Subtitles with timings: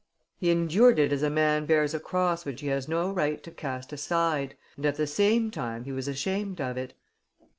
[0.39, 3.51] He endured it as a man bears a cross which he has no right to
[3.51, 6.95] cast aside; and at the same time he was ashamed of it.